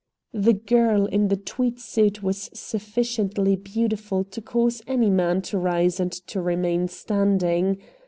[0.33, 5.99] The girl in the tweed suit was sufficiently beautiful to cause any man to rise
[5.99, 7.77] and to remain standing.